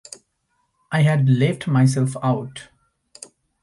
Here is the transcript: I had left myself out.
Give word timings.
I 0.91 1.03
had 1.03 1.29
left 1.29 1.67
myself 1.67 2.15
out. 2.23 2.69